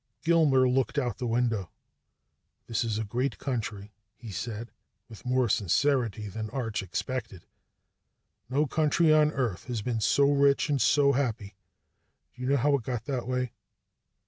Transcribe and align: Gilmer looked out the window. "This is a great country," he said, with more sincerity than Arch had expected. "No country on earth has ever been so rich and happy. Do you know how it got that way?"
Gilmer 0.23 0.67
looked 0.67 0.97
out 0.97 1.19
the 1.19 1.27
window. 1.27 1.69
"This 2.65 2.83
is 2.83 2.97
a 2.97 3.03
great 3.03 3.37
country," 3.37 3.93
he 4.15 4.31
said, 4.31 4.71
with 5.07 5.27
more 5.27 5.47
sincerity 5.47 6.27
than 6.27 6.49
Arch 6.49 6.79
had 6.79 6.89
expected. 6.89 7.45
"No 8.49 8.65
country 8.65 9.13
on 9.13 9.31
earth 9.31 9.65
has 9.65 9.81
ever 9.81 9.85
been 9.91 10.01
so 10.01 10.31
rich 10.31 10.69
and 10.71 10.81
happy. 11.15 11.55
Do 12.33 12.41
you 12.41 12.47
know 12.49 12.57
how 12.57 12.73
it 12.77 12.81
got 12.83 13.05
that 13.05 13.27
way?" 13.27 13.51